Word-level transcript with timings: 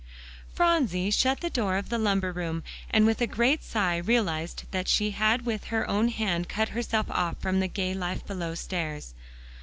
Phronsie 0.51 1.11
shut 1.11 1.41
the 1.41 1.49
door 1.51 1.77
of 1.77 1.89
the 1.89 1.99
lumber 1.99 2.31
room, 2.31 2.63
and 2.89 3.05
with 3.05 3.21
a 3.21 3.27
great 3.27 3.63
sigh 3.63 3.97
realized 3.97 4.63
that 4.71 4.87
she 4.87 5.11
had 5.11 5.45
with 5.45 5.65
her 5.65 5.87
own 5.87 6.07
hand 6.07 6.49
cut 6.49 6.69
herself 6.69 7.05
off 7.11 7.37
from 7.39 7.59
the 7.59 7.67
gay 7.67 7.93
life 7.93 8.25
below 8.25 8.55
stairs. 8.55 9.13